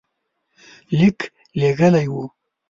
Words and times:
لیک 0.97 1.19
لېږلی 1.59 2.03
وو. 2.13 2.23